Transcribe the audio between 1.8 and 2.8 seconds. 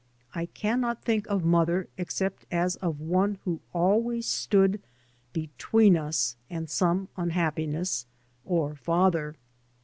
except as